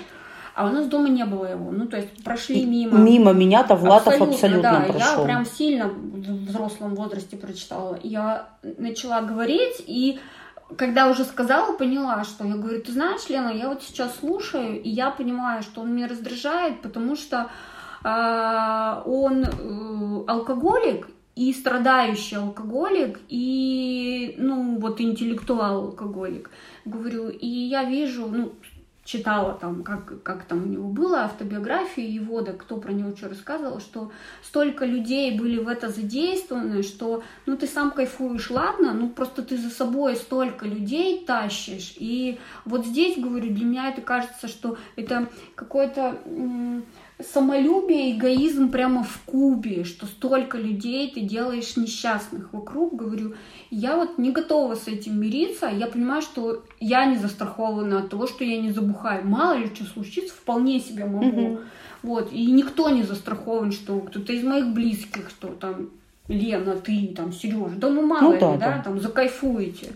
[0.53, 1.71] А у нас дома не было его.
[1.71, 2.97] Ну, то есть прошли мимо.
[2.97, 5.19] Мимо меня Довлатов абсолютно, абсолютно да, прошел.
[5.19, 7.99] Я прям сильно в взрослом возрасте прочитала.
[8.01, 10.19] Я начала говорить, и
[10.75, 14.89] когда уже сказала, поняла, что я говорю, ты знаешь, Лена, я вот сейчас слушаю, и
[14.89, 17.49] я понимаю, что он меня раздражает, потому что
[18.03, 21.07] э, он э, алкоголик,
[21.38, 26.50] и страдающий алкоголик, и, ну, вот интеллектуал алкоголик.
[26.84, 28.54] Говорю, и я вижу, ну,
[29.06, 33.30] читала там, как, как там у него было, автобиографию его, да кто про него что
[33.30, 39.10] рассказывал, что столько людей были в это задействованы, что, ну, ты сам кайфуешь, ладно, ну,
[39.10, 44.47] просто ты за собой столько людей тащишь, и вот здесь, говорю, для меня это кажется,
[44.47, 46.19] что это какой-то
[47.19, 53.34] самолюбие, эгоизм прямо в кубе, что столько людей ты делаешь несчастных вокруг, говорю,
[53.71, 58.27] я вот не готова с этим мириться, я понимаю, что я не застрахована от того,
[58.27, 61.65] что я не забухаю, мало ли что случится, вполне себе могу, mm-hmm.
[62.03, 65.89] вот, и никто не застрахован, что кто-то из моих близких, что там
[66.27, 69.93] Лена, ты, там, Сережа, да ну мало ну, ли, да, да, там, закайфуете.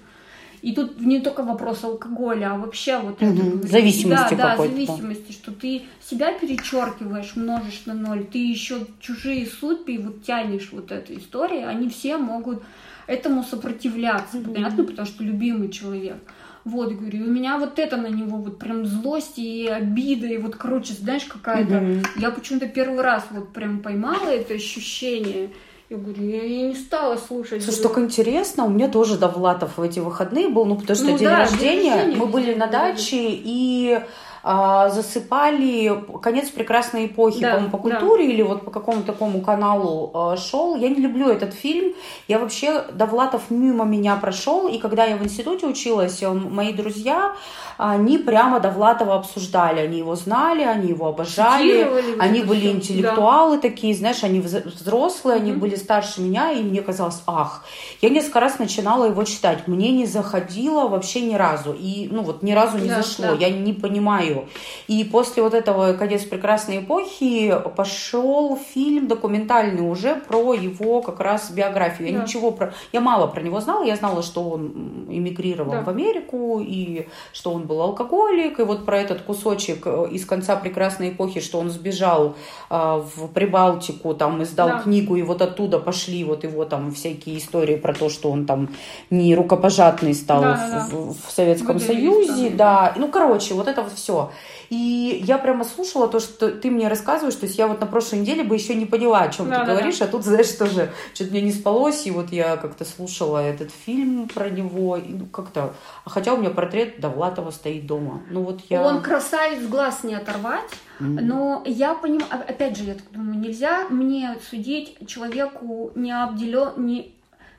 [0.62, 3.32] И тут не только вопрос алкоголя, а вообще вот угу.
[3.32, 3.67] это...
[3.67, 9.97] Зависимости да, да, зависимости, что ты себя перечеркиваешь, множишь на ноль, ты еще чужие судьбы
[9.97, 12.62] вот тянешь вот эту историю, они все могут
[13.08, 14.54] этому сопротивляться, угу.
[14.54, 16.17] понятно, потому что любимый человек.
[16.63, 20.56] Вот, говорю, у меня вот это на него вот прям злость и обида, и вот,
[20.56, 21.78] короче, знаешь, какая-то...
[21.78, 22.21] Угу.
[22.21, 25.50] Я почему-то первый раз вот прям поймала это ощущение.
[25.92, 27.66] Я говорю, я, я не стала слушать.
[27.66, 31.18] Слушай, только интересно, у меня тоже Довлатов в эти выходные был, ну, потому что ну,
[31.18, 34.00] день, да, рождения, день рождения, мы были на даче, и
[34.44, 38.34] засыпали конец прекрасной эпохи, да, по-моему, по культуре да.
[38.34, 40.76] или вот по какому-то такому каналу а, шел.
[40.76, 41.94] Я не люблю этот фильм.
[42.28, 47.36] Я вообще Довлатов мимо меня прошел, и когда я в институте училась, мои друзья,
[47.78, 52.72] они прямо Довлатова обсуждали, они его знали, они его обожали, они были все.
[52.72, 53.62] интеллектуалы да.
[53.62, 55.56] такие, знаешь, они взрослые, они mm-hmm.
[55.56, 57.64] были старше меня, и мне казалось, ах,
[58.02, 62.44] я несколько раз начинала его читать, мне не заходило вообще ни разу, и ну вот
[62.44, 63.34] ни разу не да, зашло, да.
[63.34, 64.48] я не понимаю знаю.
[64.88, 71.52] И после вот этого «Конец прекрасной эпохи» пошел фильм документальный уже про его как раз
[71.52, 72.10] биографию.
[72.10, 72.24] Я да.
[72.24, 72.74] ничего про...
[72.91, 73.84] Я мало про него знала.
[73.84, 75.82] Я знала, что он эмигрировал да.
[75.84, 78.60] в Америку, и что он был алкоголик.
[78.60, 82.36] И вот про этот кусочек из «Конца прекрасной эпохи», что он сбежал
[82.70, 84.80] э, в Прибалтику, там издал да.
[84.80, 88.70] книгу, и вот оттуда пошли вот его там всякие истории про то, что он там
[89.10, 90.88] не рукопожатный стал да, в, да.
[90.96, 92.50] в, в Советском Выделили Союзе.
[92.52, 92.94] Да.
[92.98, 94.21] Ну, короче, вот это вот все.
[94.70, 98.20] И я прямо слушала то, что ты мне рассказываешь, то есть я вот на прошлой
[98.20, 100.06] неделе бы еще не поняла, о чем да, ты да, говоришь, да.
[100.06, 104.28] а тут, знаешь, тоже что-то мне не спалось, и вот я как-то слушала этот фильм
[104.28, 105.74] про него, и ну, как-то,
[106.06, 108.22] а хотя у меня портрет Довлатова стоит дома.
[108.30, 108.84] Ну вот я...
[108.84, 114.38] Он красавец, глаз не оторвать, но я понимаю, опять же, я так думаю, нельзя мне
[114.50, 117.14] судить человеку не обделен, не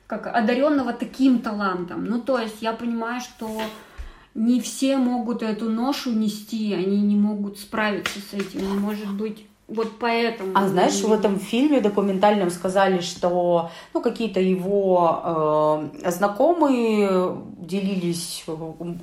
[0.07, 2.05] как одаренного таким талантом.
[2.05, 3.49] Ну, то есть я понимаю, что
[4.35, 8.79] не все могут эту ношу нести, они не могут справиться с этим.
[8.79, 10.51] Может быть, вот поэтому.
[10.55, 18.55] А знаешь, в этом фильме документальном сказали, что ну, какие-то его э, знакомые делились э,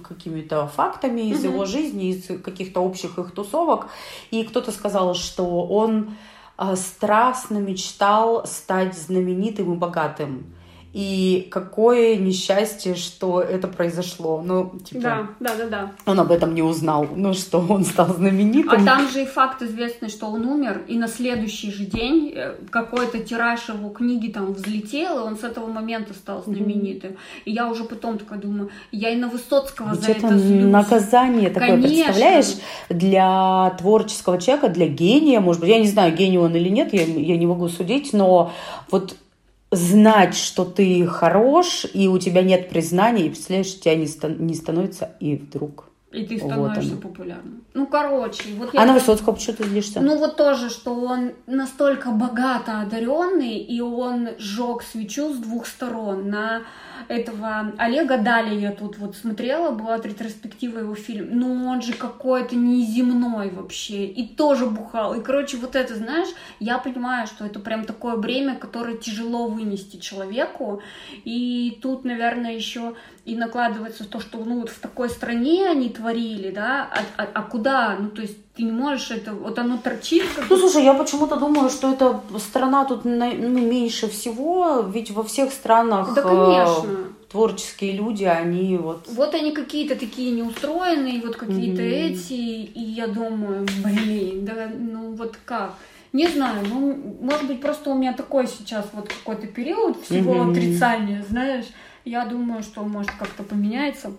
[0.07, 1.55] какими-то фактами из угу.
[1.55, 3.87] его жизни, из каких-то общих их тусовок,
[4.31, 6.17] и кто-то сказал, что он
[6.59, 10.55] э, страстно мечтал стать знаменитым и богатым.
[10.93, 14.43] И какое несчастье, что это произошло.
[14.45, 15.93] Ну, типа, да, да, да, да.
[16.05, 18.83] Он об этом не узнал, ну что он стал знаменитым.
[18.83, 22.57] А там же и факт известный, что он умер, и на следующий же день э,
[22.71, 27.13] какой-то тираж его книги там взлетел, и он с этого момента стал знаменитым.
[27.13, 27.43] Mm-hmm.
[27.45, 30.73] И я уже потом такая думаю, я и на Высоцкого Ведь за это, это злюсь.
[30.73, 31.89] наказание такое, Конечно.
[31.89, 32.57] представляешь,
[32.89, 37.05] для творческого человека, для гения, может быть, я не знаю, гений он или нет, я,
[37.05, 38.53] я не могу судить, но
[38.91, 39.15] вот
[39.71, 44.55] знать, что ты хорош, и у тебя нет признания, и представляешь, тебя не, ста- не
[44.55, 47.65] становится, и вдруг и ты становишься вот популярным.
[47.73, 48.83] Ну, короче, вот я...
[48.83, 50.01] А на Высоцкого почему ты злишься?
[50.01, 56.29] Ну, вот тоже, что он настолько богато одаренный, и он сжег свечу с двух сторон.
[56.29, 56.63] На
[57.07, 61.29] этого Олега Дали я тут вот смотрела, была ретроспектива его фильм.
[61.31, 64.07] Ну, он же какой-то неземной вообще.
[64.07, 65.15] И тоже бухал.
[65.15, 69.99] И, короче, вот это, знаешь, я понимаю, что это прям такое бремя, которое тяжело вынести
[69.99, 70.83] человеку.
[71.25, 76.51] И тут, наверное, еще и накладывается то, что ну вот в такой стране они творили,
[76.51, 80.25] да, а, а, а куда, ну то есть ты не можешь это, вот оно торчит.
[80.35, 85.23] Как ну слушай, я почему-то думаю, что эта страна тут ну, меньше всего, ведь во
[85.23, 86.15] всех странах.
[86.15, 86.89] Да, конечно.
[86.89, 89.07] Э, творческие люди, они вот...
[89.09, 92.13] Вот они какие-то такие неустроенные, вот какие-то mm-hmm.
[92.13, 95.75] эти, и я думаю, блин, да ну вот как?
[96.13, 100.51] Не знаю, ну, может быть, просто у меня такой сейчас вот какой-то период всего mm-hmm.
[100.51, 101.67] отрицания, знаешь,
[102.05, 104.11] я думаю, что может как-то поменяется.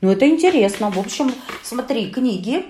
[0.00, 0.90] Ну, это интересно.
[0.90, 1.32] В общем,
[1.62, 2.64] смотри, книги,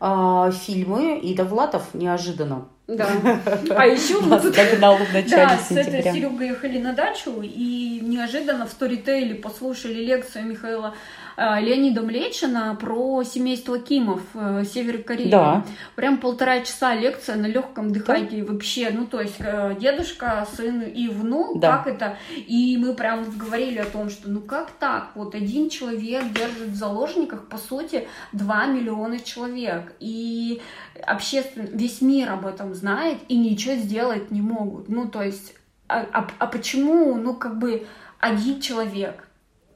[0.00, 2.68] э, фильмы и Довлатов неожиданно.
[2.88, 3.08] Да.
[3.70, 4.54] А еще мы тут...
[4.54, 5.84] догнал в начале да, сентября.
[5.84, 10.94] с этой Серегой ехали на дачу и неожиданно в сторителе послушали лекцию Михаила
[11.36, 15.30] Леонидом Лечина про семейство Кимов э, Север Кореи.
[15.30, 15.64] Да.
[15.94, 18.52] Прям полтора часа лекция на легком дыхании да.
[18.52, 18.90] вообще.
[18.90, 21.78] Ну, то есть э, дедушка, сын и внук, да.
[21.78, 22.16] как это.
[22.36, 25.10] И мы прям говорили о том, что ну как так?
[25.14, 29.94] Вот один человек держит в заложниках, по сути, 2 миллиона человек.
[30.00, 30.60] И
[31.02, 34.88] общественно, весь мир об этом знает и ничего сделать не могут.
[34.88, 35.54] Ну, то есть,
[35.88, 37.86] а, а, а почему, ну, как бы,
[38.18, 39.28] один человек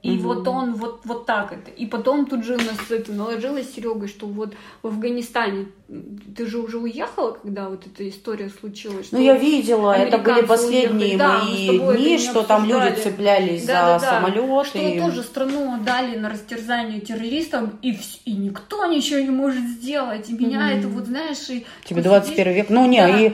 [0.07, 0.29] и угу.
[0.29, 1.71] вот он вот, вот так это.
[1.71, 6.47] И потом тут же у нас это наложилось с Серегой, что вот в Афганистане ты
[6.47, 9.13] же уже уехала, когда вот эта история случилась?
[9.13, 14.05] Ну, я видела, это были последние да, мои дни, что там люди цеплялись да, за
[14.05, 14.67] да, самолет.
[14.67, 14.99] Что и...
[14.99, 20.29] тоже страну отдали на растерзание террористам, и, и никто ничего не может сделать.
[20.29, 20.79] И меня mm-hmm.
[20.79, 21.49] это вот, знаешь...
[21.51, 22.67] И, Тебе 21 век.
[22.69, 23.21] Ну, не, да.
[23.21, 23.33] и,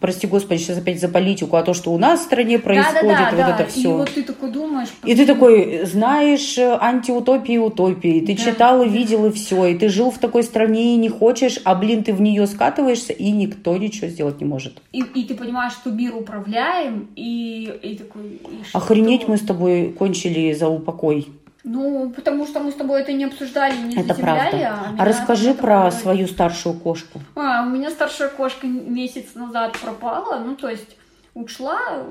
[0.00, 3.30] прости господи, сейчас опять за политику, а то, что у нас в стране происходит, да,
[3.30, 3.56] да, да, вот да.
[3.60, 3.80] это все.
[3.80, 4.88] И вот ты такой думаешь...
[5.04, 8.42] И ты такой, знаешь, антиутопии утопии, ты да.
[8.42, 11.83] читал и видел, и все, и ты жил в такой стране и не хочешь, а
[11.84, 14.80] блин, ты в нее скатываешься, и никто ничего сделать не может.
[14.92, 18.22] И, и ты понимаешь, что мир управляем, и, и такой...
[18.24, 18.40] И
[18.72, 21.28] Охренеть мы с тобой кончили за упокой.
[21.64, 24.68] Ну, потому что мы с тобой это не обсуждали, не Это правда.
[24.68, 25.98] А, а расскажи про говорит.
[25.98, 27.20] свою старшую кошку.
[27.36, 30.96] А, у меня старшая кошка месяц назад пропала, ну, то есть
[31.32, 32.04] ушла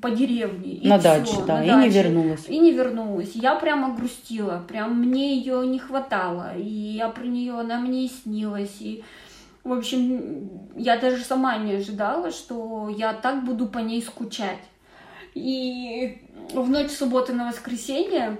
[0.00, 0.74] по деревне.
[0.74, 2.48] И на все, даче, да, на и даче, не вернулась.
[2.48, 3.30] И не вернулась.
[3.34, 8.76] Я прямо грустила, прям мне ее не хватало, и я про нее, она мне снилась,
[8.80, 9.02] и
[9.64, 14.58] в общем, я даже сама не ожидала, что я так буду по ней скучать.
[15.34, 18.38] И в ночь субботы на воскресенье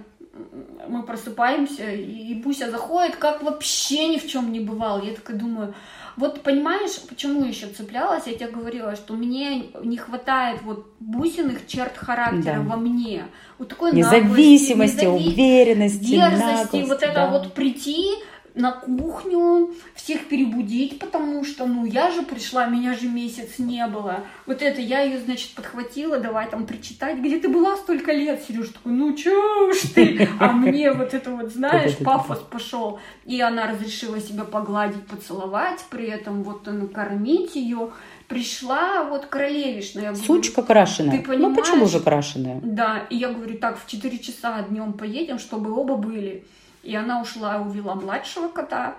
[0.89, 5.03] мы просыпаемся, и Буся заходит, как вообще ни в чем не бывал.
[5.03, 5.75] Я такая думаю,
[6.17, 8.27] вот понимаешь, почему еще цеплялась?
[8.27, 12.63] Я тебе говорила, что мне не хватает вот бусиных черт характера да.
[12.63, 13.25] во мне.
[13.59, 17.31] Вот такой независимости, наглости, уверенности, дерзости, наглости, вот это да.
[17.31, 18.15] вот прийти
[18.55, 24.25] на кухню, всех перебудить, потому что, ну, я же пришла, меня же месяц не было.
[24.47, 28.73] Вот это я ее, значит, подхватила, давай там причитать, где ты была столько лет, Сережа
[28.73, 32.99] такой, ну, чё уж ты, а мне вот это вот, знаешь, пафос пошел.
[33.25, 37.91] И она разрешила себя погладить, поцеловать, при этом вот накормить ее.
[38.29, 40.15] Пришла вот королевишна.
[40.15, 41.19] Сучка крашеная.
[41.19, 41.57] Ты понимаешь?
[41.57, 42.61] Ну, почему же крашеная?
[42.63, 46.45] Да, и я говорю, так, в 4 часа днем поедем, чтобы оба были.
[46.83, 48.97] И она ушла увела младшего кота.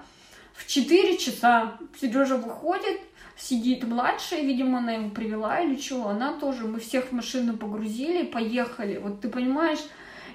[0.54, 3.00] В 4 часа Сережа выходит,
[3.38, 6.08] сидит младшая, видимо, она его привела или что.
[6.08, 8.98] Она тоже, мы всех в машину погрузили, поехали.
[8.98, 9.80] Вот ты понимаешь,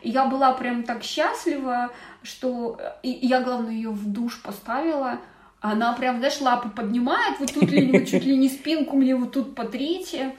[0.03, 1.91] я была прям так счастлива,
[2.23, 5.21] что и я, главное, ее в душ поставила.
[5.61, 9.33] Она прям, знаешь, лапы поднимает, вот тут ли, вот чуть ли не спинку мне вот
[9.33, 10.35] тут потрите.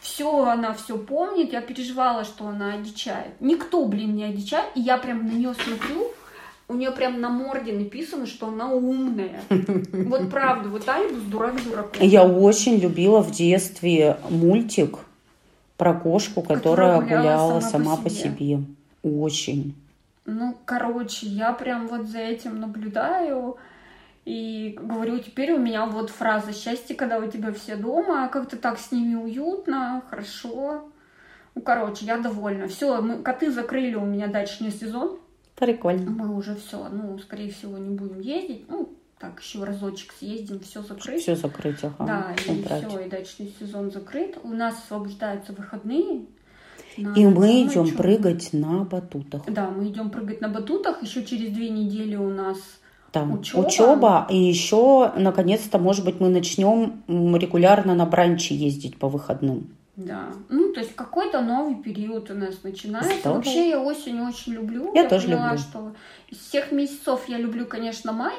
[0.00, 1.52] Все, она все помнит.
[1.52, 3.40] Я переживала, что она одичает.
[3.40, 4.70] Никто, блин, не одичает.
[4.74, 6.10] И я прям на нее смотрю,
[6.72, 9.40] у нее прям на морде написано, что она умная.
[9.92, 11.96] Вот правда, вот Альбус дурак дурак.
[12.00, 14.98] Я очень любила в детстве мультик
[15.76, 18.30] про кошку, которая, которая гуляла, сама, сама по, себе.
[18.30, 18.64] по себе.
[19.02, 19.74] Очень.
[20.24, 23.56] Ну, короче, я прям вот за этим наблюдаю.
[24.24, 28.78] И говорю, теперь у меня вот фраза «Счастье, когда у тебя все дома», как-то так
[28.78, 30.88] с ними уютно, хорошо.
[31.54, 32.68] Ну, короче, я довольна.
[32.68, 35.18] Все, мы, коты закрыли у меня дачный сезон.
[35.56, 36.10] Прикольно.
[36.10, 38.64] Мы уже все, ну, скорее всего, не будем ездить.
[38.68, 38.88] Ну,
[39.18, 41.22] так, еще разочек съездим, все закрыть.
[41.22, 42.04] Все закрыть, ага.
[42.04, 44.38] Да, и все, и дачный сезон закрыт.
[44.42, 46.26] У нас освобождаются выходные.
[46.96, 47.96] И мы идем ночью.
[47.96, 49.42] прыгать на батутах.
[49.46, 51.02] Да, мы идем прыгать на батутах.
[51.02, 52.58] Еще через две недели у нас
[53.12, 53.22] да.
[53.22, 53.66] учеба.
[53.66, 54.26] учеба.
[54.28, 59.68] И еще, наконец-то, может быть, мы начнем регулярно на бранчи ездить по выходным.
[59.96, 60.28] Да.
[60.48, 63.18] Ну, то есть какой-то новый период у нас начинается.
[63.20, 63.36] Здорово.
[63.36, 64.90] Вообще я осень очень люблю.
[64.94, 65.58] Я, я тоже поняла, люблю.
[65.58, 65.94] что
[66.28, 68.34] из всех месяцев я люблю, конечно, май.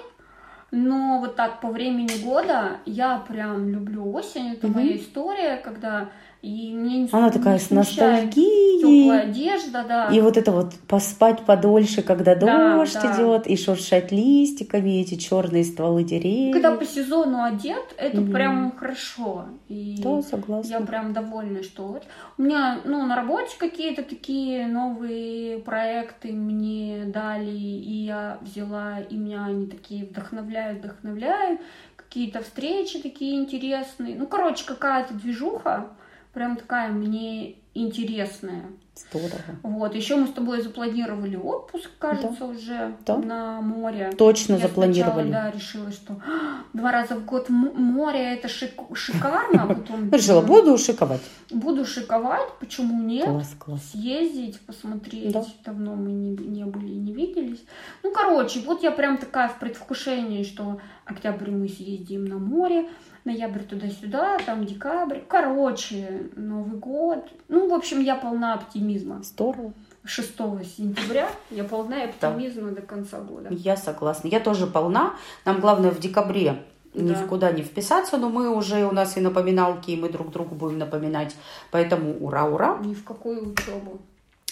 [0.71, 4.53] Но вот так по времени года я прям люблю осень.
[4.53, 4.79] Это угу.
[4.79, 6.09] моя история, когда
[6.43, 9.09] и мне не Она такая с ностальгией.
[9.17, 10.07] Одежда, да.
[10.07, 13.15] И вот это вот поспать подольше, когда да, дождь да.
[13.15, 16.53] идет, и шуршать листиками эти черные стволы деревьев.
[16.53, 18.33] Когда по сезону одет, это mm.
[18.33, 19.45] прям хорошо.
[19.69, 20.69] И да, согласна.
[20.69, 22.03] Я прям довольна, что вот.
[22.37, 29.15] У меня, ну, на работе какие-то такие новые проекты мне дали, и я взяла, и
[29.15, 31.61] меня они такие вдохновляют, вдохновляют.
[31.95, 34.17] Какие-то встречи такие интересные.
[34.17, 35.87] Ну, короче, какая-то движуха
[36.33, 38.65] прям такая мне интересная.
[38.95, 39.41] Здорово.
[39.63, 42.45] Вот, еще мы с тобой запланировали отпуск, кажется, да.
[42.45, 43.17] уже да.
[43.17, 44.11] на море.
[44.15, 45.29] Точно Я запланировали.
[45.29, 49.63] Сначала, да, решила, что «А, два раза в год море это шик шикарно.
[49.63, 51.21] А потом решила, буду шиковать.
[51.49, 53.25] Буду шиковать, почему нет?
[53.25, 53.81] Класс, класс.
[53.93, 55.31] Съездить, посмотреть.
[55.31, 55.43] Да.
[55.65, 57.63] Давно мы не, не были и не виделись.
[58.03, 62.89] Ну, короче, вот я прям такая в предвкушении, что октябрь мы съездим на море,
[63.25, 65.19] ноябрь туда-сюда, там декабрь.
[65.27, 67.29] Короче, Новый год.
[67.47, 69.21] Ну, в общем, я полна оптимизма.
[69.23, 69.73] Здорово.
[70.05, 70.35] 6
[70.75, 72.81] сентября я полна оптимизма да.
[72.81, 73.49] до конца года.
[73.51, 74.27] Я согласна.
[74.27, 75.13] Я тоже полна.
[75.45, 76.63] Нам главное в декабре
[76.93, 77.21] да.
[77.21, 80.77] никуда не вписаться, но мы уже, у нас и напоминалки, и мы друг другу будем
[80.77, 81.35] напоминать.
[81.71, 82.79] Поэтому ура-ура.
[82.83, 83.99] Ни в какую учебу.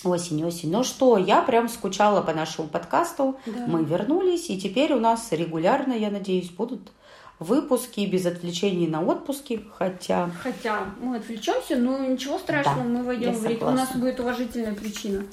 [0.04, 0.72] Осень, осень.
[0.72, 3.38] Ну что, я прям скучала по нашему подкасту.
[3.46, 3.66] Да.
[3.68, 6.92] Мы вернулись, и теперь у нас регулярно, я надеюсь, будут
[7.42, 10.30] выпуски без отвлечений на отпуски, хотя...
[10.44, 14.76] Хотя мы отвлечемся, но ничего страшного, да, мы войдем в ритм, у нас будет уважительная
[14.76, 15.24] причина.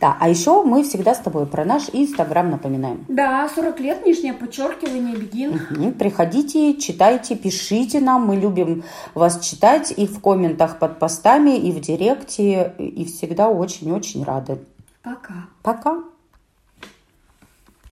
[0.00, 3.04] Да, а еще мы всегда с тобой про наш Инстаграм напоминаем.
[3.08, 5.54] Да, 40 лет, нижнее подчеркивание, бегин.
[5.56, 5.92] Угу.
[5.98, 11.80] Приходите, читайте, пишите нам, мы любим вас читать и в комментах под постами, и в
[11.80, 14.58] директе, и всегда очень-очень рады.
[15.02, 15.48] Пока.
[15.64, 16.04] Пока.